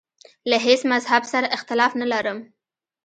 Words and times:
له 0.49 0.57
هیڅ 0.65 0.81
مذهب 0.93 1.23
سره 1.31 1.47
اختلاف 1.55 1.91
نه 2.01 2.05
لرم. 2.11 2.37